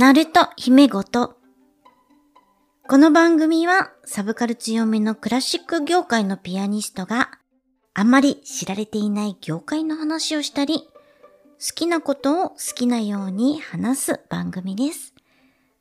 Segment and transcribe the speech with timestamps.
[0.00, 1.36] ナルト姫ごと。
[2.88, 7.32] この番組はサブカル強めのクラシック業界のピアニストが
[7.92, 10.88] あまり知られていない業界の話をしたり、
[11.58, 15.12] 好きなことを好きなように話す番組です。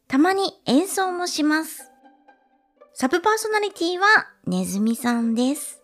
[0.09, 1.90] たまに演奏もします。
[2.94, 4.05] サブパーソナリティは
[4.45, 5.81] ネズミさんです。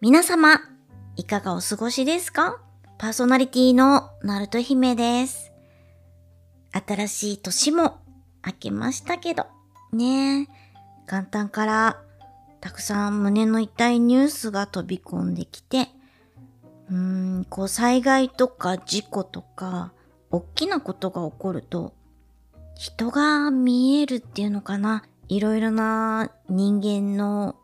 [0.00, 0.58] 皆様、
[1.16, 2.62] いかがお過ごしですか？
[2.96, 5.51] パーソナリティのナルト姫です。
[6.72, 7.98] 新しい年も
[8.44, 9.46] 明けましたけど、
[9.92, 10.48] ねえ、
[11.10, 12.00] 元旦から
[12.60, 15.88] たくさん胸の痛いニュースが飛び込んできて、
[16.90, 16.96] うー
[17.40, 19.92] ん、こう災害とか事故とか、
[20.30, 21.92] 大きなことが起こると、
[22.74, 25.04] 人が見えるっていうのかな。
[25.28, 27.56] いろいろな人間の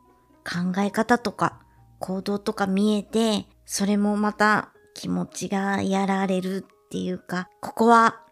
[0.44, 1.60] 考え方とか
[1.98, 8.22] 行動とか見えて、それもまた気持ちがやられるっていうか、ここは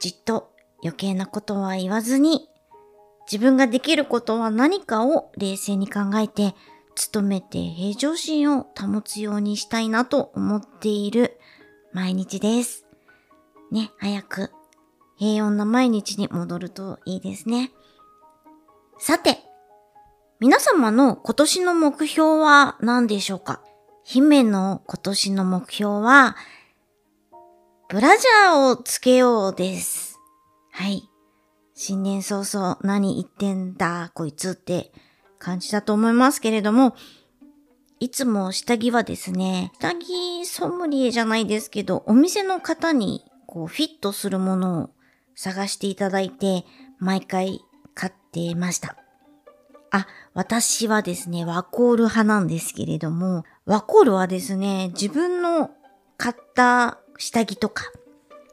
[0.00, 2.48] じっと余計なことは言わずに、
[3.30, 6.54] 自分ができることは何かを冷静に考えて、
[7.12, 11.38] 努めて平常心を保つようにしたいなと思っている
[11.92, 12.86] 毎日です。
[13.70, 14.50] ね、早く
[15.16, 17.70] 平穏な毎日に戻るといいですね。
[18.98, 19.38] さて、
[20.40, 23.62] 皆様の今年の目標は何でしょうか？
[24.02, 26.36] 姫の今年の目標は、
[27.90, 30.20] ブラジャーをつけようです。
[30.70, 31.10] はい。
[31.74, 34.92] 新年早々何言ってんだこいつって
[35.40, 36.94] 感じだと思いますけれども、
[37.98, 44.90] いつも下着はですね、下着ソムリエじゃないですけど、お店の方にこうフィットするものを
[45.34, 46.64] 探していただいて、
[47.00, 47.60] 毎回
[47.94, 48.98] 買ってました。
[49.90, 55.70] あ、私はですね、ワコール派なんですけれども、ワコールはですね、自分の
[56.16, 57.84] 買った下着とか、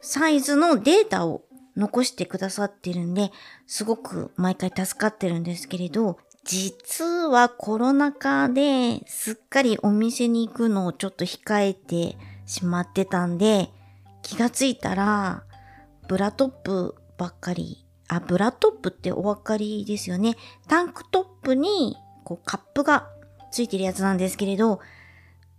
[0.02, 1.42] サイズのデータを
[1.74, 3.32] 残してくださってるんで、
[3.66, 13.70] すごく毎回助かってるんですけれど、実はコロナ禍ですっかりお店に行くのをちょっと控えてしまってたんで、
[14.22, 15.44] 気がついたら、
[16.06, 17.86] ブラトップばっかり。
[18.06, 20.36] あ、ブラトップってお分かりですよね。
[20.68, 23.08] タンクトップにこうカップが
[23.50, 24.80] ついてるやつなんですけれど、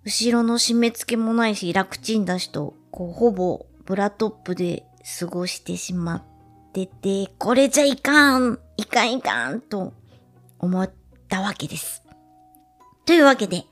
[0.04, 4.86] 後ろの締め付けもないし、楽ちんだしと、こうほぼブラトップで
[5.20, 6.24] 過ごしてしまっ
[6.74, 9.94] てて、これじゃいかんいかんいかんと
[10.60, 10.92] 思っ
[11.28, 12.04] たわけです。
[13.06, 13.66] というわけで、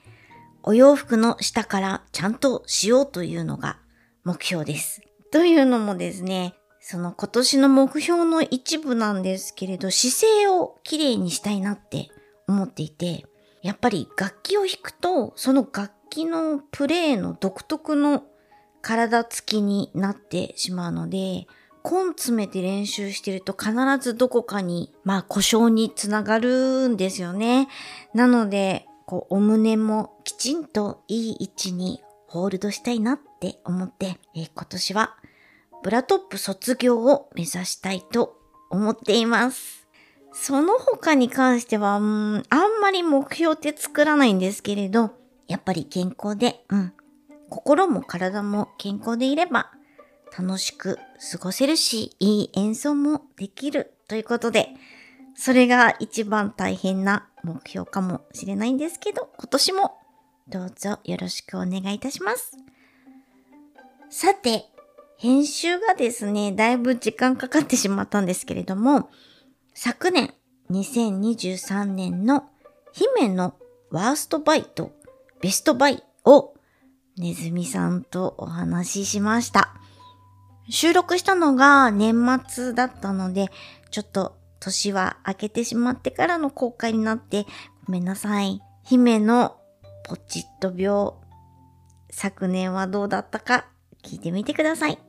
[0.63, 3.79] お洋服の下からちゃんとしようというのが
[4.23, 5.01] 目標です。
[5.31, 12.09] というのもですね、その今年の目標の一部なんですけれど、姿勢をきれいにしたいなって
[12.47, 13.25] 思っていて、
[13.61, 18.23] やっぱり楽器を弾くと、その楽器のプレイの独特の
[18.81, 21.47] 体つきになってしまうので、
[21.83, 27.69] 根詰めて練習してると必ずどこかに、まあ故障につながるんですよね。
[28.13, 35.15] なので、こう、お胸もきちんといい位置にホールドしたいなって思って、えー今年は
[35.83, 38.37] ブラトップ卒業を目指したいと
[38.69, 39.87] 思っています。
[40.33, 45.11] その他に関しては、うん、あんまり目標って作らないんですけれど、
[45.47, 46.93] やっぱり健康で、うん、
[47.49, 49.71] 心も体も健康でいれば
[50.37, 50.97] 楽しく
[51.31, 54.69] 過ごせるし、いい演奏もできるということで、
[55.35, 59.97] それが一番大変な目標かもしれないんですけど、今年も
[60.47, 62.57] どうぞよろしくお願いいたします。
[64.09, 64.65] さて、
[65.17, 69.09] 編集がですね、だいぶ時間かかってしまったんですけれども、
[69.73, 70.33] 昨年
[70.71, 72.45] 2023年の
[72.91, 73.55] 姫の
[73.89, 74.91] ワーストバイと
[75.41, 76.53] ベストバイを
[77.17, 79.73] ネズミさんとお話ししました。
[80.69, 82.15] 収録したのが年
[82.47, 83.49] 末だったので、
[83.89, 87.45] ちょっと年は明けてしまってからの公開になって
[87.85, 88.61] ごめんなさい。
[88.83, 89.57] 姫の
[90.03, 91.13] ポチッと病、
[92.11, 93.67] 昨年はどうだったか
[94.03, 94.99] 聞いてみてください。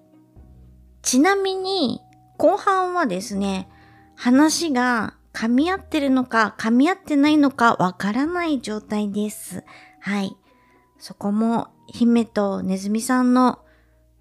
[1.03, 2.01] ちなみに、
[2.37, 3.69] 後半はですね、
[4.17, 9.65] 話が噛み合ってるのか噛み合ってないのかわからない状態です。
[10.01, 10.37] はい。
[10.99, 13.61] そこも姫とネズミさんの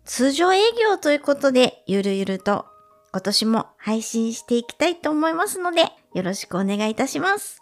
[0.06, 2.66] 通常営業ということで、ゆるゆると
[3.12, 5.84] 今年も配信していきたいと思いますので、
[6.14, 7.62] よろしくお願いいたします。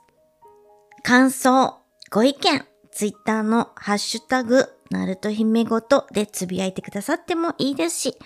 [1.04, 1.80] 感想、
[2.12, 8.18] ご意見、ツイッターのハッシュタグ、なると姫ごとでつぶやいてくださってもいいですし、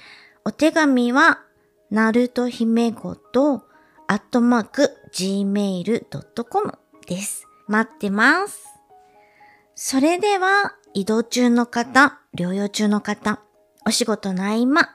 [0.46, 1.44] お手紙は、
[1.90, 3.64] なると姫ごと、
[4.08, 6.74] アットマーク、gmail.com
[7.08, 7.48] です。
[7.68, 8.64] 待ってます。
[9.76, 13.42] それでは、移動中の方、療養中の方、
[13.86, 14.90] お仕事の合間、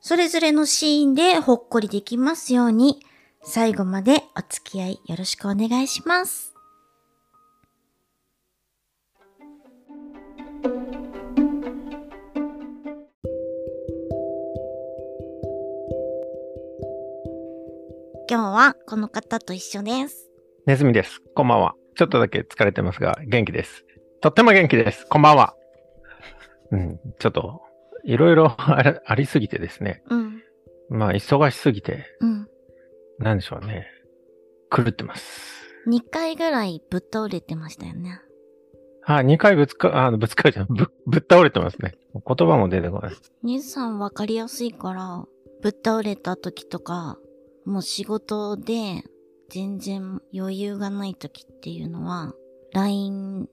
[0.00, 3.00] それぞれのシーンでほっこりできますように、
[3.42, 6.54] 最後までお付き合いよろしくお願いします。
[18.28, 20.28] 今日はこの方と一緒です。
[20.66, 21.20] ネズミです。
[21.34, 21.74] こんばんは。
[21.96, 23.84] ちょっとだけ疲れてますが、元気です。
[24.22, 25.06] とっても元気です。
[25.08, 25.54] こんばんは。
[26.72, 27.62] うん、ちょっと、
[28.04, 30.02] いろいろ ありありすぎてですね。
[30.10, 30.42] うん、
[30.90, 32.46] まあ、忙しすぎて、うん。
[33.18, 33.86] なんでしょうね。
[34.70, 35.64] 狂ってます。
[35.88, 38.20] 2回ぐらいぶっ倒れてましたよね。
[39.04, 40.66] あ、2回ぶつか、あぶつかるじゃん。
[40.66, 41.94] ぶ、ぶっ倒れてますね。
[42.12, 43.12] 言葉も出てこない。
[43.42, 45.24] ニズさんわかりやすいから、
[45.62, 47.16] ぶっ倒れた時とか、
[47.64, 49.02] もう仕事で
[49.48, 52.34] 全然余裕がない時っていうのは、
[52.74, 53.48] LINE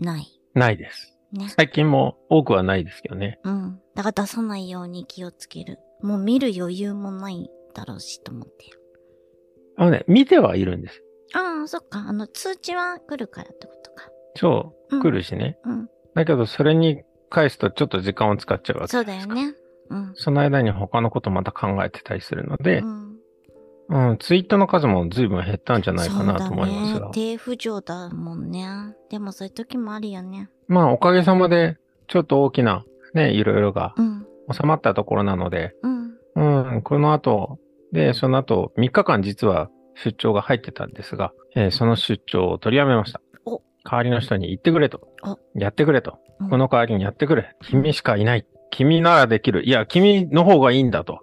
[0.00, 0.26] ない。
[0.54, 1.14] ないです。
[1.32, 1.48] ね。
[1.56, 3.38] 最近も多くはないですけどね。
[3.44, 3.80] うん。
[3.94, 5.78] だから出さないように気をつける。
[6.02, 8.54] もう見る余裕もないだろうしと思って。
[9.76, 11.02] あのね、見てはいるんです。
[11.34, 12.04] ああ、そっか。
[12.08, 14.08] あの、通知は来るからってことか。
[14.36, 15.58] そうう、ん来るしね。
[15.64, 15.88] うん。
[16.14, 19.34] だけど、それに返すとちょっと時間を使っちゃうわけそうですか。
[19.34, 19.54] だよね。
[19.90, 20.12] うん。
[20.14, 23.05] その間に他のことまた考えてたりするのでう、ん。
[23.88, 27.12] うん、ツイートの数も随分減ったんじゃないかなと思いますがそうだね。。
[27.12, 28.66] 低浮上だもんね。
[29.10, 30.48] でもそういう時もあるよね。
[30.66, 31.78] まあ、おかげさまで、
[32.08, 32.84] ちょっと大きな、
[33.14, 34.26] ね、いろいろがうん。
[34.52, 36.74] 収まったところなので、うん。
[36.74, 37.58] うん、この後、
[37.92, 43.20] で、その後、3日間実は出張が入ってたんですが、えーその出張を取りやめました。
[43.44, 45.38] お代わりの人に言ってくれとお。
[45.58, 46.18] やってくれと。
[46.40, 47.56] うんこの代わりにやってくれ。
[47.62, 48.46] 君しかいない。
[48.70, 49.64] 君ならできる。
[49.64, 51.20] いや、君の方がいいんだと。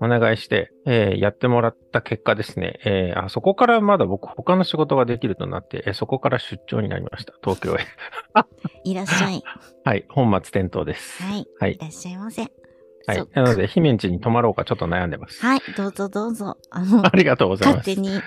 [0.00, 0.14] うん。
[0.14, 7.32] お願いして、えーやってもらった結果ですね、えーあそこからまだ僕他の仕事ができるとなって、えーそこから出張になりました。
[7.42, 7.86] 東京へ。
[8.84, 9.42] いらっしゃい。
[9.84, 11.22] はい、本末転倒です。
[11.22, 11.46] はい。
[11.58, 12.42] はいいらっしゃいませ。
[12.42, 15.40] はいなので、姫んちに泊まろうかちょっと悩んでます。
[15.44, 15.60] はい。
[15.76, 16.56] どうぞどうぞ。
[16.70, 17.88] あの、 ありがとうございます。
[17.90, 18.20] 勝手に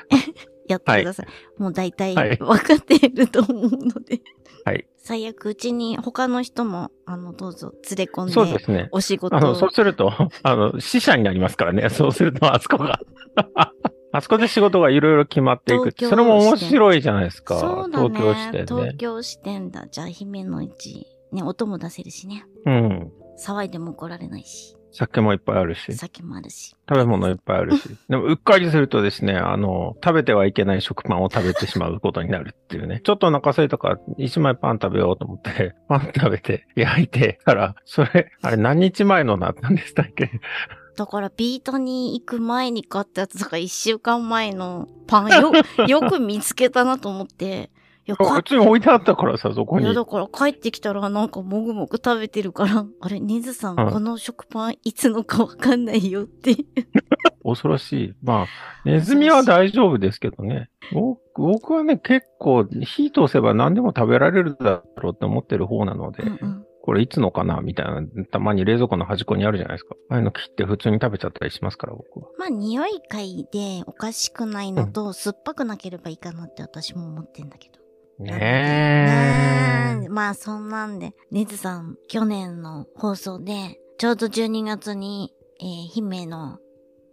[0.68, 1.28] やってください。
[1.58, 4.20] もう大体はい分かっていると思うので。
[4.66, 4.88] はい。
[4.98, 8.34] 最悪うちに他の人も、あの、どうぞ連れ込んで。
[8.34, 8.90] そうですね。
[8.92, 11.88] お仕事あの、そうすると、 あの、死者になりますからね。
[11.94, 13.00] そうすると、あそこが。
[14.12, 15.94] あそこで仕事がいろいろ決まっていく。
[15.98, 17.60] それも面白いじゃないですか。
[17.60, 18.10] そうだね。
[18.10, 18.96] 東京支店東ね。
[18.98, 19.88] 京支店だ。
[19.92, 22.46] じゃあ、姫のうち、ね、音も出せるしね。
[22.66, 23.12] うん。
[23.38, 24.75] 騒いでも怒られないし。
[24.98, 25.94] 酒もいっぱいあるし。
[25.94, 26.74] 酒もあるし。
[26.88, 27.90] 食べ物いっぱいあるし。
[28.08, 33.02] でも、うっかりするとですね、あの、食べてはいけない食パンを食べてしまうことになるっていうね。
[33.04, 40.30] ちょっとお腹空いたから、一枚パン食べようと思って、 パン食べて、焼いてたら、それ、あれ何日前のだったんでしたっけ？
[40.96, 45.52] だから、ビートに行く前に買ったやつとか、一週間前のパン、よ、
[45.88, 47.70] よく見つけたなと思って。
[48.08, 49.94] いや、か普通に置いてあったからさ、そこにいや、。
[49.94, 56.56] だから帰ってきたらなんかもぐもぐ食べてるから、あれ、ネズさん、うんこの食パンいつのかわかんないよって。
[57.44, 58.14] 恐ろしい。
[58.24, 58.48] まあ、
[58.86, 60.70] ネズミは大丈夫ですけどね。
[60.94, 66.66] 僕僕はね、結構、火通せば何でも食べられるだろうって思ってる方なので、うんうん。
[66.82, 69.96] これいつのかなみたいな、たまに冷蔵庫の端っこにあるじゃないですか。
[70.10, 72.30] ああいうの切って普通に食べちゃったりしますから、僕は。
[72.38, 77.85] まあ、匂い嗅いでおかしくないのと、酸っぱくなければいいかなって私も思ってんだけど。
[78.20, 86.60] ねねえまあ、そんなんで、ネズさん、去年の放送で、ちょうど12月に、えー、姫の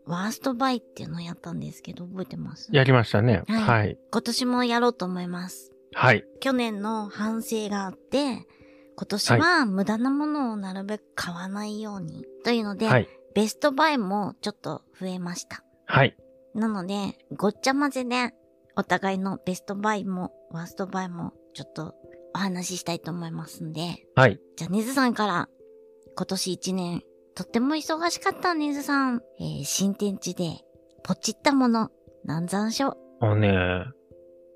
[0.06, 2.68] ワーストバイっていうのをやったんですけど、覚えてます？
[2.72, 3.42] やりましたね。
[3.46, 3.98] はいはい。
[4.10, 5.72] 今年もやろうと思います。
[5.94, 6.24] はい。
[6.40, 8.46] 去年の反省があって、
[8.96, 12.24] 今年は無駄なものをなるべく買わないように。
[12.44, 13.08] というので、はい。
[13.34, 15.64] ベストバイもちょっと増えました。
[15.86, 16.16] はい。
[16.54, 18.34] なので、ごっちゃ混ぜで、
[18.76, 21.94] お互いのベストバイもワーストバイもちょっと
[22.34, 24.40] お話ししたいと思いますんで、はい。
[24.56, 25.48] じゃあ、ネズさんから、
[26.16, 27.02] 今年一年、
[27.34, 30.60] とっても忙しかったネズさん、えー、新天地で、
[31.02, 31.90] ポチったもの、
[32.24, 32.94] 南山椒。
[33.20, 33.52] あのね、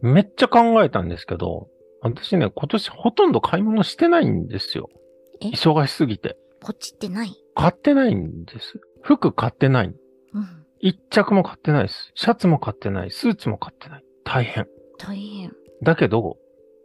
[0.00, 1.68] めっちゃ考えたんですけど、
[2.00, 4.88] 私ね、今年ほとんど買い物してないんですよ。
[5.40, 5.48] え？
[5.48, 6.36] 忙しすぎて。
[6.60, 7.34] ポチってない？
[7.54, 8.80] 買ってないんです。
[9.02, 9.88] 服買ってない。
[9.88, 10.66] うん。
[10.78, 12.12] 一着も買ってないです。
[12.14, 13.10] シャツも買ってない。
[13.10, 14.04] スーツも買ってない。
[14.26, 14.66] 大変。
[14.98, 15.52] 大変。
[15.82, 16.36] だけど、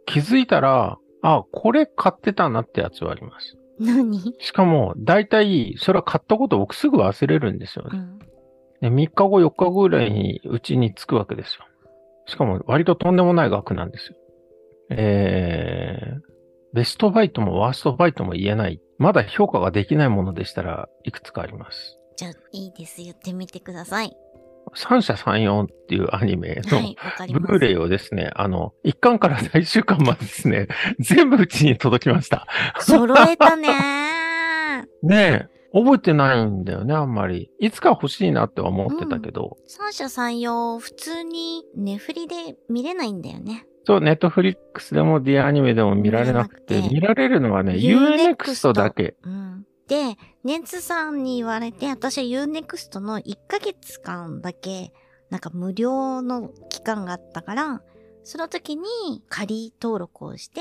[0.06, 3.58] 気づいたら、あ、これ買ってたなってやつはあります。
[3.78, 4.34] 何？
[4.38, 7.90] しかも、大体、それは買ったこと僕すぐ忘れるんですよね。
[7.92, 8.18] うん。
[8.80, 11.64] で3日後、4日後ぐらいにうちに着くわけですよ。
[12.26, 14.16] しかも、割ととんでもない額なんですよ。
[14.90, 16.20] えー、
[16.74, 18.80] ベストバイトもワーストバイトも言えない。
[18.98, 21.98] まだ評価ができないものでしたらいくつかあります。
[22.16, 23.02] じゃあ、いいです。
[23.02, 24.16] 言ってみてください。
[24.74, 26.94] 三者三様っていうアニメの。
[27.40, 30.68] ブルーレイをですね、あの、1巻から最終巻までですね、
[31.00, 32.46] 全部うちに届きました。
[32.80, 34.86] 揃えたねー。
[35.06, 35.52] ねえ。
[35.74, 37.50] 覚えてないんだよね、あんまり。
[37.58, 39.56] いつか欲しいなって思ってたけど。
[39.66, 43.66] 三者三様、普通にネフリで見れないんだよね。
[43.84, 49.16] そう、ネットフリックスでも D アニメでも見られなくて、見られるのはね、UNEXT だけ。
[49.22, 49.66] うん。
[49.92, 54.90] で、ネンツさんに言われて、私は Unext の1ヶ月間だけ、
[55.28, 57.82] なんか無料の期間があったから、
[58.24, 58.86] その時に
[59.28, 60.60] 仮登録をして、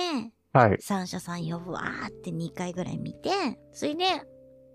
[0.52, 0.78] はい。
[0.82, 3.30] 三者三様わーって2回ぐらい見て、
[3.72, 4.04] それで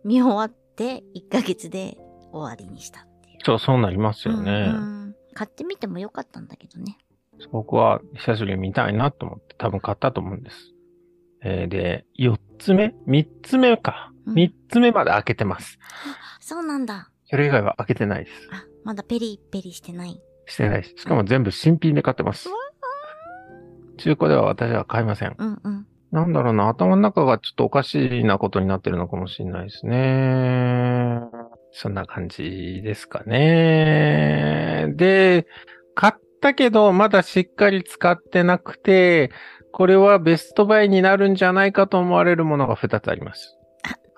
[0.06, 1.98] 見終わって1ヶ月で
[2.32, 3.38] 終わりにしたっていう。
[3.44, 4.50] そう、そうなりますよね。
[4.50, 4.96] うんうん
[5.34, 6.96] 買ってみてもよかったんだけどね。
[7.52, 10.72] 僕は久しぶりに見たいなと思って多分買ったと思うんです。
[11.42, 14.14] えーで、4つ目 ?3 つ目か。
[14.26, 15.78] うん3つ目まで開けてます。
[16.40, 17.10] そうなんだ。
[17.28, 18.48] それ以外は開けてないです。
[18.52, 20.20] あ、まだペリペリしてない。
[20.46, 20.94] してないです。
[20.96, 22.48] しかも全部新品で買ってます。
[23.98, 25.34] 中古では私は買いません。
[25.36, 25.86] うんうん。
[26.12, 31.20] なんだろうな、頭の中がちょっとおかしいなことになってるのかもしれないですね。
[31.72, 34.86] そんな感じですかね。
[34.96, 35.46] で、
[35.94, 39.30] 買ったけど、まだしっかり使ってなくて、
[39.72, 43.55] これはベストバイになるんじゃないかと思われるものが2つあります。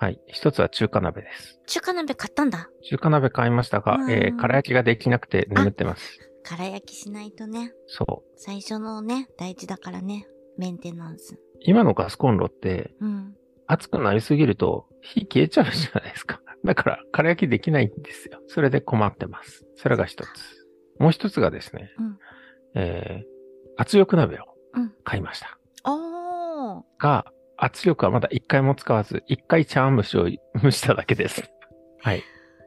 [0.01, 0.21] はい。
[0.27, 1.59] 一つは中華鍋です。
[1.67, 2.69] 中華鍋買ったんだ。
[2.83, 6.31] 中華鍋買いましたが、うんえー、空焼きができなくて眠ってます。
[6.43, 7.73] 空焼きしないとね。
[7.85, 8.31] そう。
[8.37, 10.25] 最初のね、大事だからね。
[10.57, 11.37] メンテナンス。
[11.59, 13.35] 今のガスコンロって、うん。
[13.67, 16.41] 熱くなりすぎると火消えちゃうじゃないですか。
[16.63, 18.39] だから、空焼きできないんですよ。
[18.47, 19.65] それで困ってます。
[19.75, 20.27] それが一つ。
[20.97, 22.19] もう一つがですね、うん
[22.75, 25.59] えー、圧力鍋をうん買いました。
[25.83, 26.83] おー。
[26.99, 27.25] が、
[27.61, 30.29] 圧力はまだ一回も使わず、一回茶碗蒸しを
[30.61, 31.43] 蒸しただけです。
[32.01, 32.23] はい。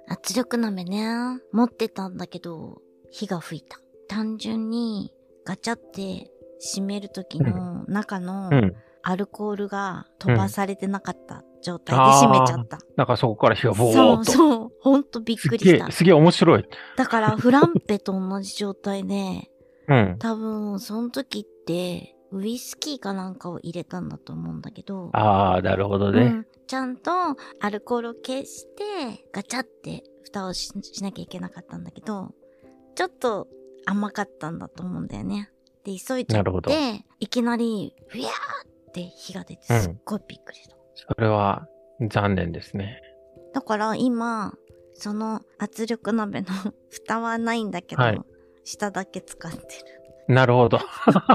[0.09, 1.07] 圧力鍋ね。
[1.53, 3.79] 持ってたんだけど、火が吹いた。
[4.09, 5.13] 単純に、
[5.45, 6.31] ガチャって
[6.61, 8.75] 閉める時の中のうん。
[9.05, 12.79] アルコールが飛ばされてなかった状態で閉めちゃった。
[12.97, 14.31] だからそこから火がボそうーっと。
[14.31, 14.71] そう。
[14.81, 15.87] ほんとびっすくりした、。
[15.87, 16.65] げえすげえ面白い。
[16.97, 19.51] だからフランペと同じ状態で、
[19.89, 20.17] うん。
[20.21, 26.23] 多分その時ってウイスキーかなんかを入れたんだと思うんだけど、ああ、なるほどね。
[26.23, 27.11] うん、ちゃんと
[27.61, 32.35] アルコールを消してガチャって蓋をししなきゃいけなかったんだけど、
[32.95, 33.49] ちょっと
[33.87, 35.51] 甘かったんだと思うんだよね。
[35.85, 38.31] で、急いじゃって、いきなり、ふやー
[38.89, 40.77] って火が出てすっごいびっくりした。
[40.95, 41.67] それは
[42.01, 43.01] 残念ですね。
[43.53, 44.55] だから今、
[44.95, 46.47] その圧力鍋の
[46.91, 48.21] 蓋はないんだけど、はい
[48.65, 49.63] 下だけ使ってる。
[50.29, 50.79] なるほど。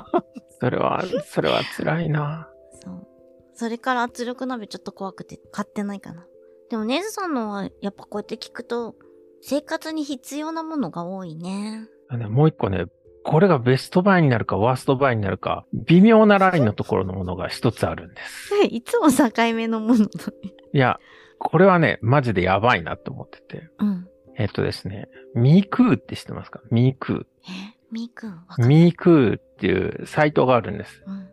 [0.60, 2.50] それは、それは辛いな。
[2.84, 3.08] そう。
[3.53, 6.25] それから圧力鍋ちょっと怖くて買ってないかな。
[6.70, 8.96] でもネズさんのはやっぱこうやって聞くと、
[9.41, 11.88] 生活に必要なものが多いね。
[12.12, 12.86] ねもう一個ね、
[13.24, 18.56] これがベストバイになるかワーストバイになるか、微妙なラインのところのものが一つあるんです。
[18.65, 20.06] いつも境目のもの。
[20.06, 21.00] いや、
[21.39, 23.70] これはね、マジでやばいなと思ってて。
[23.79, 24.08] うん。
[24.38, 26.62] えっとですね、ミークーって知ってますか？
[26.72, 27.76] ミークえ？
[27.91, 28.62] みーくん、わかー。
[28.63, 28.67] る？
[28.67, 31.03] ミークーっていうサイトがあるんです。
[31.06, 31.29] うん。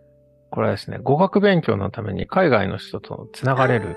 [0.50, 3.96] これはですね、語学勉強のために海外の人と繋がれる、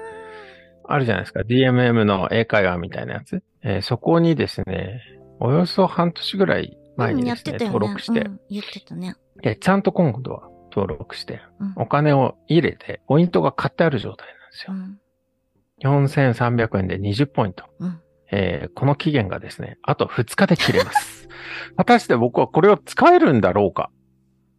[0.85, 1.41] あるじゃないですか。
[1.41, 3.43] DMM の英会話みたいなやつ。
[3.61, 5.01] えーそこにですね、
[5.39, 7.65] およそ半年ぐらい前にですね、ね。
[7.65, 9.15] 登録して、うん、てたね。
[9.41, 11.73] でちゃんと今度は登録して、うん。
[11.75, 14.73] お金を入れて、ポイントが買ってある状態なんうですよ。
[14.73, 14.99] ん。
[16.03, 17.65] 4300円で20ポイント。
[17.79, 18.01] うん。
[18.31, 21.27] えーこの期限がですね、あと2日で切れます。
[21.77, 23.89] 果たして僕はこれを使えるんだろうか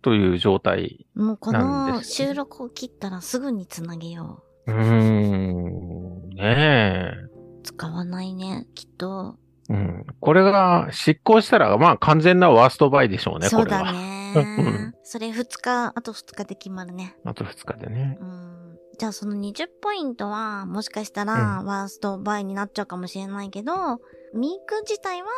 [0.03, 1.07] という状態。
[1.15, 7.13] もうこのなんです収録を切ったらすぐにつなげようーん、ねえ。
[7.61, 7.63] う。
[7.63, 9.37] 使わないね、きっと。
[9.69, 10.07] うん。
[10.21, 13.93] これが執行したら、まあ完全なワーストバイでしょうね、そうだこれは。
[13.93, 14.95] ね。
[15.05, 17.17] それ2日、あと2日で決まるね。
[17.25, 18.19] あと2日でね。
[18.21, 18.58] うん。
[18.99, 23.73] じゃあその20ポイントは、もしかしたら、ワーストバイになっちゃうかもしれないけど、
[24.35, 25.29] ミーク自体は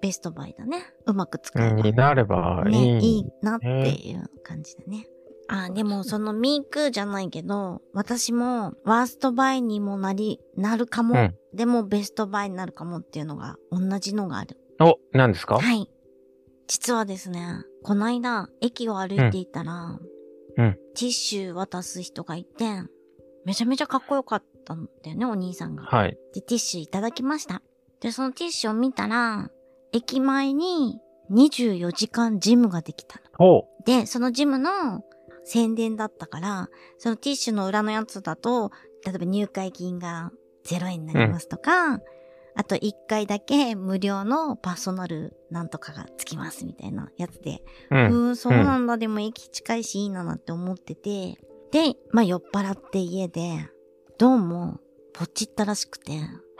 [0.00, 0.84] ベストバイだね。
[1.06, 1.76] うまく使えば。
[1.76, 2.72] うんになればいい。
[2.94, 3.66] ね、いいなって
[4.08, 5.06] いう感じだね。
[5.48, 11.14] あ、でもそのミークじゃないけど、私もワーストバイにもなり、なるかも。
[11.14, 14.58] うんでもベストバイになるかもっていうのが同じのがある。
[14.80, 15.58] お、何ですか？
[15.58, 15.90] はい。
[16.66, 19.98] 実はですね、こないだ駅を歩いていたら、
[20.58, 22.66] うんティッシュ渡す人がいて、
[23.48, 25.84] めちゃめちゃかっこよかったんだよね、お兄さんが。
[25.84, 26.18] はい。
[26.34, 27.62] で、ティッシュいただきました。
[28.02, 29.50] で、そのティッシュを見たら、
[29.90, 31.00] 駅前に
[31.30, 33.46] 24時間ジムができたの。
[33.46, 35.02] おで、そのジムの
[35.44, 38.70] 宣伝だったから、そのティッシュの裏のやつだと、
[39.06, 40.30] 例えば入会金が
[40.66, 42.00] 0円になりますとか、
[42.54, 47.94] あと1回だけ無料のパーソナルなんとかがつきますみたいなやつで、う。
[47.94, 51.38] うんん、そうなんだ、でも駅近いしいいななって思ってて、
[51.70, 53.68] で、まあ酔っ払って家で、
[54.18, 54.80] どうも
[55.12, 56.12] ポチったらしくて、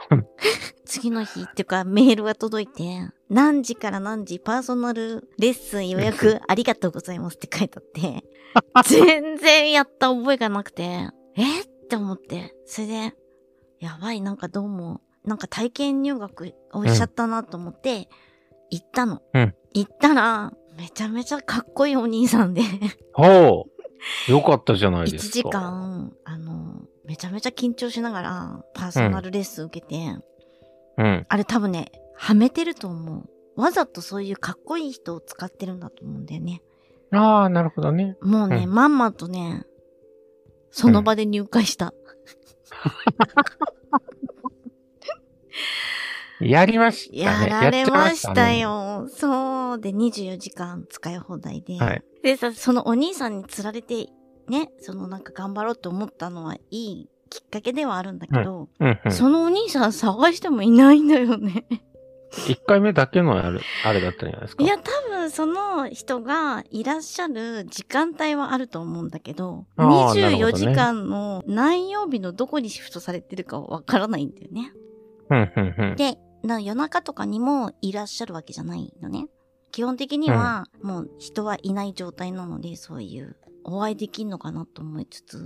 [0.85, 8.23] 次の日っていうかメールが届いて、何時から何時パーソナルレッスン予約 ありがとうございますって書いてあって、
[8.87, 13.15] 全然やった覚えがなくて、えって思って、それで、
[13.79, 18.09] やばい、なんかどうも、なんか体験入学をしちゃったなと思って、
[18.69, 19.21] 行ったの。
[19.33, 19.55] うん。
[19.73, 22.61] 行ったら、めちゃめちゃかっこいいお兄さんで、
[23.13, 23.78] ほう。
[24.27, 25.49] よかったじゃないです1か。
[25.49, 30.17] 時間、あの、めちゃめちゃ緊張しながらパーソナルレッスン受けて、
[30.97, 31.25] うん。
[31.27, 33.25] あれ多分ね、はめてると思
[33.55, 33.61] う。
[33.61, 36.61] わざとそういうかっこいい人を使ってるんだと思うんだよね。
[37.11, 38.15] ああ、なるほどね。
[38.21, 39.65] もうね、うんまんまとね、
[40.71, 41.93] その場で入会した。
[46.39, 47.47] やりましたやね。
[47.47, 49.09] られましたよ。
[49.09, 49.79] そう。
[49.79, 51.77] で、24時間使い放題で。
[51.77, 54.07] はいでさ、そのお兄さんに釣られて、
[54.47, 59.11] ね、そのなんか頑張ろうと思ったのはいいきっかけではあるんだけど、うんうん。
[59.11, 61.65] そのお兄さん探してもいないんだよね。
[62.47, 64.63] 一回目だけのあれ、あれだったんじゃないですか？
[64.63, 74.71] いや、多分その人がいらっしゃる時間帯はあると思うんだけど、あーなるほ24どね時間の何曜日のどこにシフトされてるかはわからないんだよね。
[75.31, 75.95] うんうんうん。
[75.95, 79.27] で、な夜中とかにもいらっしゃるわけじゃないのね。
[79.71, 85.37] 基本的にはもう人はいない状態なので、そういうお会いできんのかなと思いつつ、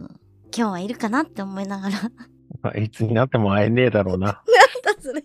[0.55, 1.97] 今日はいるかなって思いながら。
[2.61, 4.43] まあいつになっても会えねえだろうな。
[4.99, 5.23] それ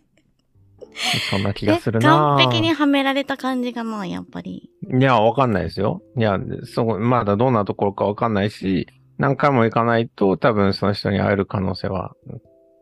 [1.30, 2.36] そんな気がえするな。
[2.38, 4.70] 完璧にはめられた感じかな、やっぱり。
[4.82, 6.02] いや、わかんないですよ。
[6.16, 8.88] いや、そこ、まだどんなところかわかんないし、
[9.18, 12.14] 何回も行かないと多分その人に会える可能性は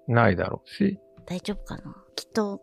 [0.09, 0.99] ないだろうし。
[1.27, 2.61] 大丈夫かなきっと、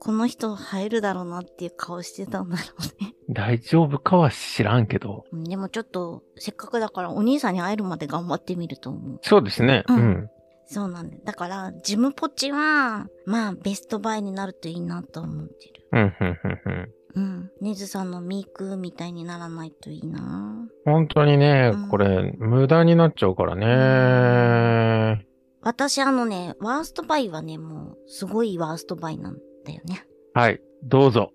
[0.00, 2.62] この人入るだろうなっていう顔してたんだろ
[3.00, 3.14] うね。
[3.30, 5.24] 大丈夫かは知らんけど。
[5.32, 9.18] うんでもちょっと、せっかくだからお兄さんに会えるまで頑張ってみると思う。
[9.22, 9.84] そうですね。
[9.88, 10.30] ううんん。
[10.66, 11.22] そうなんだよ。
[11.24, 15.88] だから、ジムポチは、まあ、ベストバイになるといいなと思ってる。
[15.92, 16.94] うん、うん、うん、うん。
[17.14, 17.50] うん。
[17.60, 25.26] ネズさんのミークみたいにならないといいな本当にねうん、これ、無駄になっちゃうからね。
[25.62, 29.32] 私あのね、ワーストバイはね、もう、すごいワーストバイな
[29.64, 30.06] んだよね。
[30.34, 31.32] はい、どうぞ。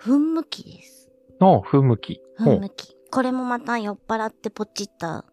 [0.00, 1.10] 噴霧器です。
[1.40, 2.20] の、不向き。
[2.38, 2.96] ほう噴霧器。
[3.10, 5.24] これもまた酔っ払ってポチった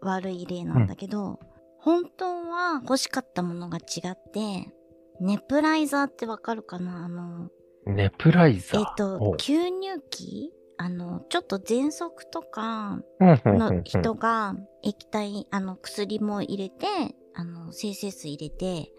[0.00, 1.38] 悪い例なんだけど、
[1.78, 4.72] 本当は欲しかったものが違って、
[5.20, 7.04] ネプライザーってわかるかな？
[7.04, 7.48] あの、
[7.86, 8.80] ネプライザー？
[8.80, 10.52] えっ、と吸入器？
[10.78, 16.86] あの、ちょっと喘息とかうんうんうんうのん人が液体、あの、薬も入れて、
[17.34, 18.92] あの、生成水入れて、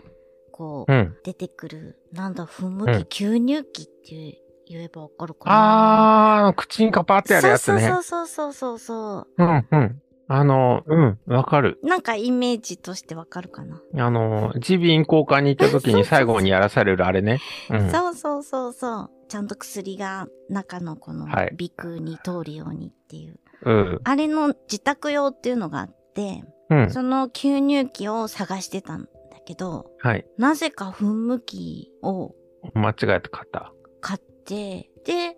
[0.58, 1.16] こう、うん。
[1.24, 7.88] 出てくる、なんだ、噴霧器、吸入器って言えばわかるかなあー、口にカパってやるやつね。
[7.88, 9.28] そうそうそうそうそう。
[9.38, 10.02] うん、うん。
[10.30, 11.80] あの、うん、わかる。
[11.84, 17.40] なんかイメージとしてわかるかな、あの、耳鼻咽喉科に行った時に 最後にやらされるあれね。
[17.70, 17.92] うん。
[17.92, 19.10] そうそうそうそう。
[19.30, 23.40] ちゃんと薬が中のこのはい鼻腔に通るようにっていう。
[23.62, 24.02] うん。
[24.04, 26.90] あれの自宅用っていうのがあって、うん。
[26.90, 29.10] その吸入器を探してたんだ
[29.48, 30.26] けど、はい。
[30.38, 32.36] なぜか噴霧器を
[32.74, 33.72] 間違えた方。
[34.02, 35.38] 買って、で、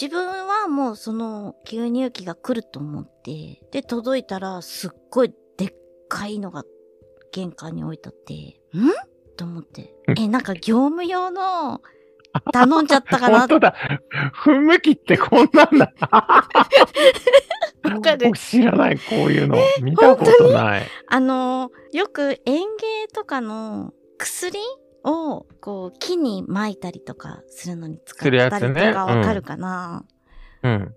[0.00, 5.74] 自分はもうその吸入器が来ると思って、で、届いたらすっごいでっ
[6.08, 6.64] かいのが
[7.32, 8.90] 玄関に置いてあって、ん？
[9.36, 9.94] と思って。
[10.18, 11.80] え、なんか業務用の
[12.52, 13.76] 頼んじゃったかな 本当だ。
[14.44, 15.92] 噴霧器ってこんなんだ。
[17.94, 19.56] わかる僕知らない、こういうの。
[19.82, 20.82] 見たことない。
[21.08, 24.58] あの、よく園芸とかの薬
[25.04, 30.04] をこう木に撒いたりとかするのに使するやつったりとねかわかるかな、
[30.62, 30.94] うん。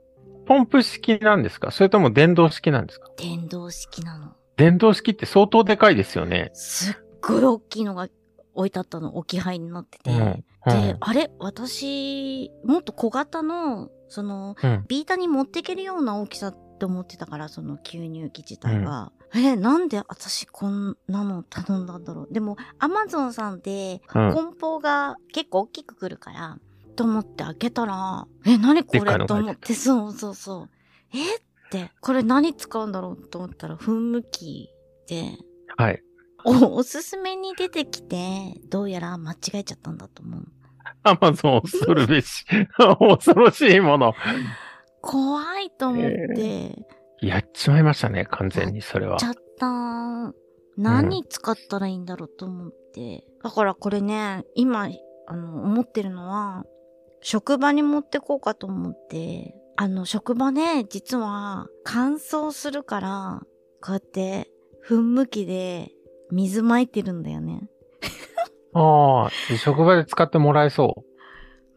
[0.48, 1.70] ポンプ式なんですか？
[1.70, 3.12] それとも電動式なんですか？
[3.18, 4.34] 電動式なの。
[4.58, 6.50] 電動式って相当でかいですよね。
[6.54, 8.08] すっごい大きいのが
[8.56, 10.10] 置いてあったの、置き配になってて。
[10.10, 10.18] うん。
[10.18, 11.32] うでん、あれ？
[11.40, 14.86] 私、もっと小型の、その、うん。
[14.88, 19.12] ビータに持っていけるような大きさって思ってたから、その吸入器自体は。
[19.36, 22.34] え、なんで私こんなの頼んだんだろう？
[22.34, 26.58] でも、アマゾンさんで、うん梱包が結構大きくくるから、
[26.96, 29.26] と思って開けたら、え、何これ？
[29.26, 30.70] と思って、そうそうそう。
[31.14, 31.36] え？
[31.36, 31.40] っ
[31.70, 33.28] て、これ何使うんだろう？
[33.28, 34.70] と思ったら、噴霧器
[35.10, 35.38] で、
[35.76, 36.02] はい。
[36.46, 40.48] お、おすすめに出てきて、どうやら間違えちゃったんだと思う。
[41.04, 42.46] アマゾン恐るべし。
[43.00, 44.14] 恐ろしいもの。
[45.02, 46.86] 怖いと思って、
[47.22, 49.26] やっちまいましたね、完全に、それはち。
[49.26, 50.34] ゃった。
[50.78, 53.26] 何使ったらいいんだろうと思って。
[53.44, 54.90] だからこれね、今、
[55.28, 56.64] あの、思ってるのは、
[57.22, 63.42] 職場に持ってこうかと思って、あの、職場ね、実は乾燥するから、
[63.82, 64.50] こうやって、
[64.88, 65.92] 噴霧器で
[66.32, 67.70] 水撒いてるんだよね。
[68.74, 71.04] ああ、職場で使ってもらえそ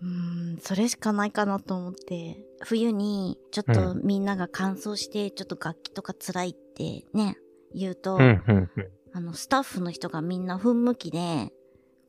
[0.00, 2.44] うーん、それしかないかなと思って。
[2.64, 7.36] 冬に、ちょっとみんなが乾燥して、ちょっと楽器とか辛いってね、
[7.74, 8.18] 言うと、う。
[8.18, 8.88] うん、うん、うん。
[9.12, 11.52] あの、スタッフの人がみんな噴霧器で、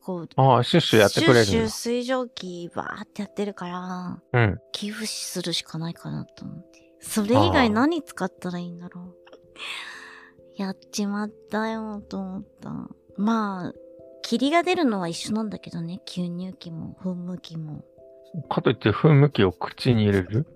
[0.00, 1.68] こう、ああ、シュッシュやってくれるんシュッシュだ。
[1.70, 4.58] 水蒸気バーってやってるから、うん。
[4.72, 6.92] 寄付するしかないかなと思って。
[7.00, 9.14] それ以外何使ったらいいんだろう。
[10.56, 12.70] やっちまったよ、と思った。
[13.16, 13.72] まあ、
[14.22, 16.00] 霧が出るのは一緒なんだけどね。
[16.06, 17.84] 吸入器も、噴霧器も。
[18.48, 20.46] かといって、噴霧器を口に入れる？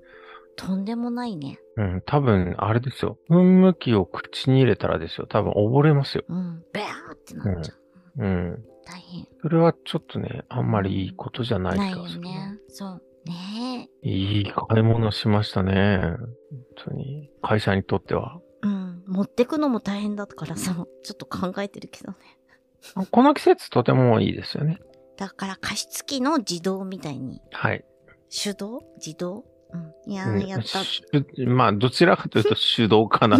[0.56, 1.58] とんでもないね。
[1.76, 3.18] うん、多分、あれですよ。
[3.30, 5.26] 噴霧器を口に入れたらですよ。
[5.28, 6.24] 多分溺れますよ。
[6.28, 6.64] うん。
[6.72, 8.24] ベーってなっちゃう。
[8.24, 8.64] うん。
[8.84, 9.28] 大変。
[9.40, 12.22] それはちょっとね、あんまりいいことじゃないない気がする。
[12.22, 12.58] よね。
[12.68, 13.02] そう。
[13.24, 15.98] ねいい買い物しましたね。
[16.00, 16.18] 本
[16.86, 17.30] 当に。
[17.42, 18.40] 会社にとっては。
[18.64, 18.66] え。
[18.66, 19.04] うん。
[19.06, 22.18] 持ってくのも大変だからさ、ちょっと考えてるけどね。
[23.10, 24.80] この季節とてもいいですよね。
[25.18, 27.40] だから加湿器の自動みたいに。
[27.52, 27.85] はい。
[28.31, 28.83] 手動？
[29.04, 29.44] 自動？
[29.72, 30.12] うん。
[30.12, 30.85] いやー、うんやった。
[30.85, 31.02] し
[31.46, 33.38] まあ、どちらかというと手動かな。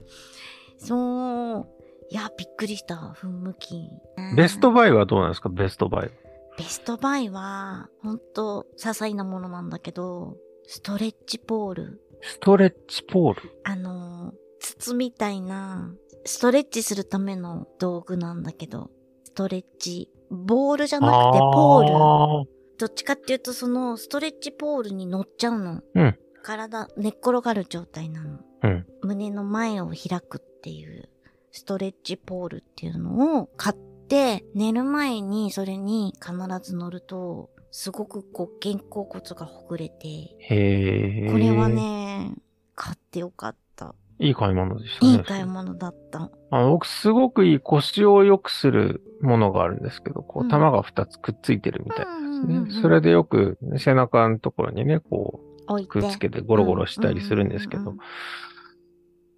[0.78, 1.68] そう。
[2.10, 3.14] いや、びっくりした。
[3.20, 4.36] 噴霧器。
[4.36, 5.48] ベストババイはどうなんですか？
[5.48, 6.10] ベストバイ。
[6.58, 10.36] ベストバイは、ほんと、些細なものなんだけど、
[10.66, 12.02] ストレッチポール。
[12.20, 13.50] ストレッチポール？
[13.64, 15.92] あのー、筒みたいな、
[16.24, 18.90] ストレッチするための道具なんだけど、
[19.24, 21.94] ストレッチ、ボールじゃなくてポール。
[21.94, 22.44] あ
[22.78, 25.82] どっちかっていうと、そのストレッチポールに乗っちゃうの。
[25.94, 28.40] うん体、寝っ転がる状態なの。
[28.62, 31.08] うん胸の前を開くっていう、
[31.50, 33.76] ストレッチポールっていうのを買っ
[34.08, 40.36] て、寝る前にそれに必ず乗ると、すごくこう肩甲骨がほぐれて。
[41.30, 41.68] これは。
[41.68, 42.32] ね、
[42.74, 43.61] 買ってよかった。
[44.18, 45.12] いい買い物でしたね。
[45.12, 46.30] いい買い物だった。
[46.50, 52.56] あの僕、すごくいい腰を良くするものがあるんですけど、こう玉が2つくっついてるみたいうんですね。
[52.56, 55.40] うんうんうんそれでよく背中のところにね、こ。
[55.40, 57.98] う、くっつけてゴロゴロしたりするんですけどうんうんうん。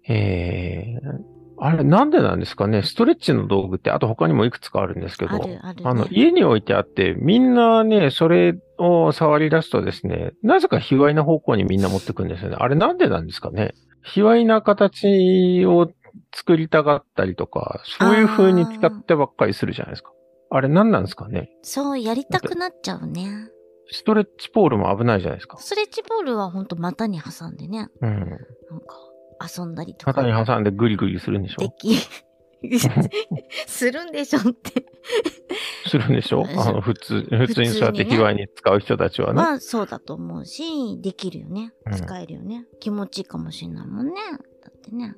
[0.07, 1.23] えー、
[1.57, 5.59] あれ、なんでなんですかねストレッチの道具って、あと他にもいくつかあるんですけど、あね。
[5.83, 12.57] あの、家に置いてあって、みんなね、それを触り出すとですね、なぜか卑猥な方向にみんな持ってくんですよね。
[12.59, 13.73] あれなんでなんですかね
[14.05, 15.91] 卑猥な形を
[16.33, 20.11] 作りたがったりとか、そういう風に使ってばっかりするじゃないですか。
[20.51, 23.49] あれ何なんですかねそう、やりたくなっちゃうね。
[23.91, 25.57] ストレッチポールも危ないじゃないですか。
[25.57, 28.19] ストレッチボールはほんと股に挟んでね、うん。
[28.19, 28.39] なんか
[29.57, 30.13] 遊んだりとか。
[30.13, 31.97] 肩に挟んでグリグリするんでしょでき、
[33.67, 34.85] するんでしょって。
[35.87, 36.45] するんでしょ？
[36.57, 39.33] あの、普通、普通にそうやって卑猥に使う人たちはね。
[39.33, 41.93] まあそうだと思うし、できるよねうん。
[41.93, 42.65] 使えるよね。
[42.79, 44.13] 気持ちいいかもしれないもんね。
[44.63, 45.15] だってね。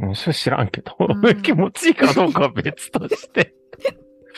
[0.00, 3.54] うん、それ知らんけど、うん気持ちいいかどうかは別として。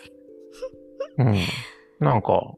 [1.18, 1.34] うん。
[1.98, 2.54] なんか、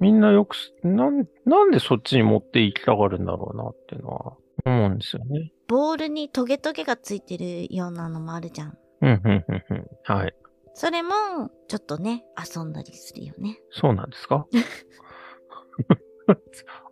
[0.00, 4.36] みんなよくす、なん、なんでそっちに持って行きたがるんだろうなっていうのは
[4.66, 5.52] 思うんですよね。
[5.68, 8.76] ボールにトゲトゲがついてるようなのもあるじゃん。
[9.02, 9.86] うん、うん、うん、うん。
[10.04, 10.34] はい。
[10.74, 11.12] それも、
[11.68, 13.60] ちょっとね、遊んだりするよね。
[13.70, 14.46] そうなんですか？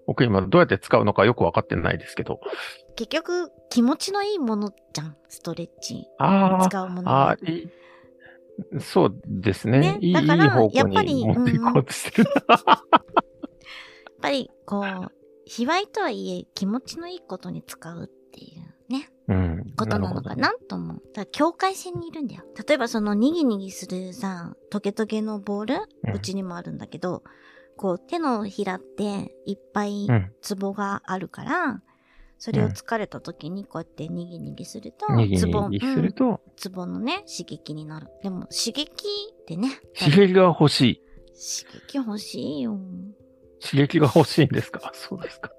[0.07, 2.40] 僕今どうやって使うのかよくわかってないですけど。
[2.96, 5.16] 結局、気持ちのいいものじゃん。
[5.29, 6.07] ストレッチ。
[6.18, 7.70] ああ、使うものあはあ、いい。
[8.81, 9.79] そうですね。
[9.79, 12.31] ねいい、いいだから方向やっぱりに持っていこうとしてる。
[12.49, 12.81] やっ
[14.20, 15.12] ぱり、こう、
[15.46, 19.72] 卑猥とはいえ気持ちのいいことに使うっていうね、うん。
[19.76, 20.96] ことなのかなと思う。
[20.96, 22.42] だから境界線にいるんだよ。
[22.66, 25.76] 例えばそのニギニギするさ、トゲトゲのボール、
[26.12, 27.22] うちにもあるんだけど、
[27.76, 30.33] こう手のひらっていっぱいうん。
[30.42, 31.83] ツボがあるから、
[32.38, 38.09] それを疲れた時にこうやってニギニギすると、にぎツボ、にぎすうんると、ツボのね、刺激になる。
[38.22, 41.03] でも刺激ってね、刺激が欲しい。
[41.64, 42.79] 刺激欲しいよ。
[43.62, 44.90] 刺激が欲しいんですか？
[44.94, 45.50] そうですか。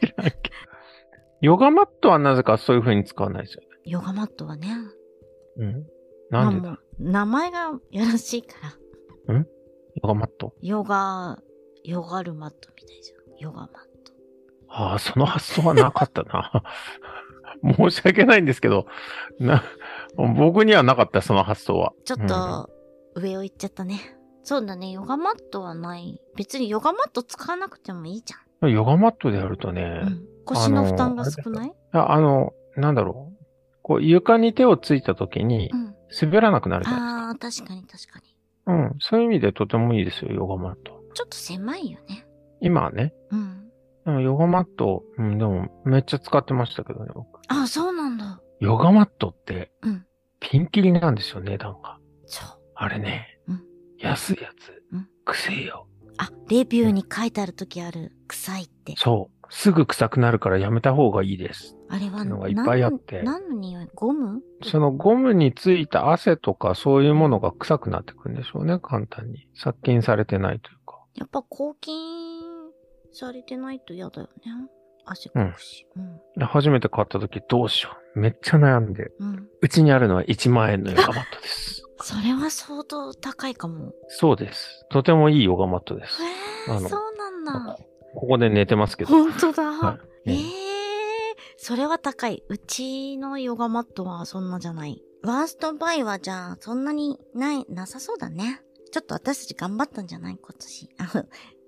[0.00, 0.67] 知らんけど。
[1.40, 4.74] ヨガマットはなぜかそういう風に使わないですよヨガマットはね、ね。
[5.56, 5.86] うん。
[6.30, 8.56] なんでだまあ名前がやらしいか
[9.28, 9.34] ら。
[9.34, 9.44] ヨ
[10.02, 10.54] ガマット？
[10.60, 11.38] ヨガ、
[11.84, 13.38] ヨガルマットみたいじゃん。
[13.38, 13.78] ヨガマット。
[14.68, 16.62] ああ、その発想はなかったな。
[17.76, 18.86] 申し訳ないんですけど、
[19.40, 19.64] な、
[20.16, 21.92] 僕にはなかった、その発想は。
[22.04, 22.70] ちょっと、
[23.14, 24.18] 上を行っちゃったね。
[24.42, 26.20] そうだね、ヨガマットはない。
[26.36, 29.74] 別にヨガマット使わなくてもいいじうんヨガマットでやるとゃん。
[29.74, 30.27] ね、うん。
[30.54, 31.72] 腰の負担が少ない？
[31.92, 33.44] ああの、なんだろう。
[33.82, 35.94] こう、床に手をついた時にう、ん。
[36.22, 37.26] 滑らなくなるじゃないですか。
[37.26, 38.36] ああ、確かに確かに。
[38.66, 38.96] うん。
[38.98, 41.02] そういう意味でとてもいいですよ、ヨガマット。
[41.14, 42.26] ちょっと狭いよね。
[42.60, 43.12] 今はね。
[43.30, 43.70] うん。
[44.04, 47.40] でもヨガマット、うん、でもめっちゃ使ってましたけどね、僕。
[47.48, 48.40] ああ、そうなんだ。
[48.60, 50.06] ヨガマットって、うん。
[50.40, 51.98] ピンキリなんですよ、値段が。
[52.26, 52.48] そう。
[52.74, 53.38] あれね。
[53.48, 53.62] うん
[53.98, 54.82] 安いやつ。
[54.92, 55.88] うんくせえよ。
[56.16, 58.12] あ、レビューに書いてある時ある。
[58.28, 58.94] 臭いって。
[58.96, 59.37] そう。
[59.50, 61.76] すぐ臭くなるからやめた方がいいです。
[61.88, 63.88] あれはのがいっぱいあって何の何の匂い？
[63.94, 64.42] ゴム？
[64.62, 69.48] そのゴムについた汗とかそういうものが臭くなってくるんでしょうね、簡単に。
[69.54, 70.98] 殺菌されてないというか。
[71.14, 72.42] やっぱ抗菌
[73.12, 74.68] されてないと嫌だよね。
[75.06, 75.86] 汗かくし。
[75.96, 76.20] うん。
[76.36, 78.20] で初めて買った時どうしよう。
[78.20, 79.10] めっちゃ悩んで。
[79.18, 79.48] うん。
[79.60, 81.82] うちにあるのは1万円のヨガマットです。
[82.00, 83.92] それは相当高いかも。
[84.08, 84.86] そうです。
[84.90, 86.22] とてもいいヨガマットです。
[86.22, 86.30] へえ、
[86.76, 87.78] あのそうなんだ。
[88.14, 89.10] ここで寝てますけど。
[89.10, 89.62] 本当だ。
[89.72, 90.38] はいええ
[91.60, 92.44] それは高い。
[92.48, 95.02] うちのヨガマットはそんなじゃない。
[95.24, 98.62] ワーストバイはじゃあ、そんなにない、なさそうだね。
[98.92, 100.38] ちょっと私たち頑張ったんじゃない？
[100.40, 100.88] 今年。
[100.98, 101.24] あの、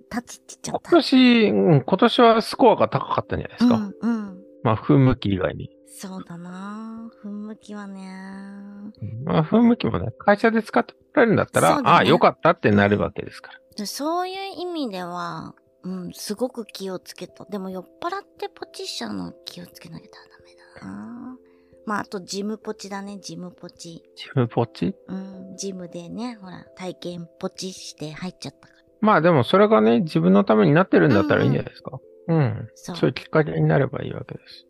[0.08, 0.90] タチって言っちゃ今った。
[0.92, 3.74] 年、うん今年はスコアが高かったんじゃないですか。
[3.74, 4.38] うん、うん。
[4.62, 5.70] まあ、噴霧器以外に。
[5.88, 8.00] そうだな噴霧器はね。
[9.02, 13.58] うんまあ、噴霧器もね、会社で使ってもらえるんだったら、ねああ、よかったってなるわけですから。
[13.76, 17.44] でそういう意味では、うん、すごく気をつけた。
[17.46, 20.10] でも酔っ払ってポチしちゃうの気をつけなきゃダ
[20.44, 21.36] メだな
[21.86, 24.02] まあ、あとジムポチだね、ジムポチ。
[24.14, 24.94] チームポチ？
[25.08, 28.80] うん、ジムでね、ほら、体験ポチして入っちゃったから。
[29.00, 31.98] まあでもそれがね、自分のためになってるんだったらいいんじゃないですか。
[32.28, 32.68] うん。
[32.74, 32.96] そう。
[32.96, 34.66] そういうきっかけになればいいわけです。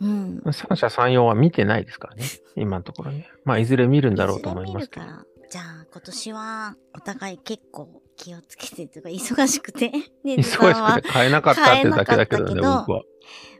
[0.00, 0.42] うん。
[0.52, 2.24] 三者三様は見てないですからね。
[2.56, 3.28] 今のところね。
[3.44, 5.06] まあ、いずれ見るんだろうと思いますけど。
[5.50, 9.90] じゃあ、今年は、お互い結構気をつけてとか、忙しくて。
[10.24, 13.02] ね忙しくて買えなかったってだけだけどね、僕は。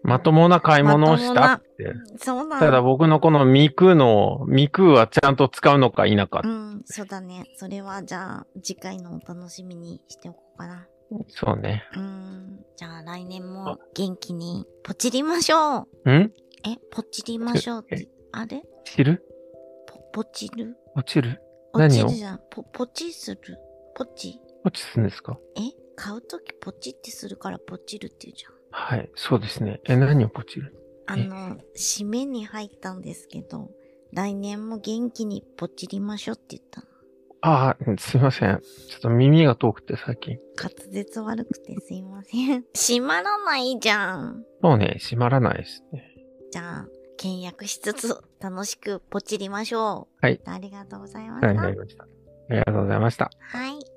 [0.02, 1.92] まともな買い物をしたって。
[2.18, 6.48] そうなんただ僕のこのミクの、ミクはちゃんと使うのか否かう。
[6.48, 7.44] ん、そうだね。
[7.56, 10.88] それは、じゃあ、次回のお楽しみにしておこうかな。
[11.28, 11.84] そうね。
[11.94, 12.64] うん。
[12.76, 16.10] じゃあ、来年も元気に、ポチりましょう。
[16.10, 16.32] ん？
[16.64, 18.62] え、ポチりましょうって、あれ？
[18.84, 19.22] 知る？
[19.86, 20.76] ポ、ポチる？
[20.94, 21.40] 落ちる？
[21.72, 22.40] ポ何をチるじゃん。
[22.50, 23.40] ポ、ポチする。
[23.94, 24.40] ポチ？
[24.64, 25.38] 落ちするんですか？
[25.56, 25.60] え？
[25.96, 28.52] 買うときポチってするからポチるって言うじゃん。
[28.70, 29.80] はい、そうですね。
[29.84, 30.74] え、何をポチる？
[31.06, 33.70] あの、締めに入ったんですけど、
[34.12, 36.86] 来年も元気にポチりましょうって言ったの。
[37.44, 38.60] ああ、すいません。
[38.88, 40.38] ちょっと耳が遠くて最近。
[40.56, 42.64] 滑舌悪くてすいません。
[42.74, 44.44] 閉まらないじゃん。
[44.60, 46.14] もうね、閉まらないですね。
[46.52, 50.26] じゃあ、倹約しつつ楽しくポチりましょう。
[50.26, 50.40] はい。
[50.46, 51.46] ありがとうございました。
[51.48, 52.06] はい、なりました。
[52.52, 53.30] ありがとうございました。
[53.40, 53.91] はい。